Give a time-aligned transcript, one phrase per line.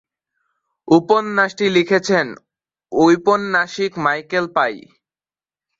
[0.87, 2.27] উপন্যাসটি লিখেছেন
[2.91, 4.75] ঔপন্যাসিক মাইকেল পাই।